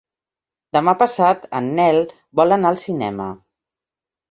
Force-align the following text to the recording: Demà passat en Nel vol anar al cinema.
Demà 0.77 0.95
passat 1.01 1.45
en 1.59 1.69
Nel 1.81 2.01
vol 2.41 2.59
anar 2.59 2.73
al 2.75 2.83
cinema. 2.87 3.31